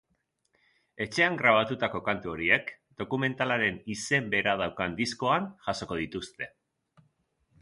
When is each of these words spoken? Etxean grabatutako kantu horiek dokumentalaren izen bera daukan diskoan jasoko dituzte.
Etxean 1.03 1.35
grabatutako 1.41 2.01
kantu 2.07 2.31
horiek 2.31 2.71
dokumentalaren 3.03 3.79
izen 3.97 4.33
bera 4.35 4.57
daukan 4.63 4.97
diskoan 5.03 5.47
jasoko 5.69 6.01
dituzte. 6.05 6.51